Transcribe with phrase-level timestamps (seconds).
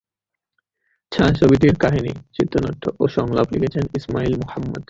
[1.11, 4.79] ছায়াছবিটির কাহিনী, চিত্রনাট্য ও সংলাপ লিখেছেন ইসমাইল মোহাম্মদ।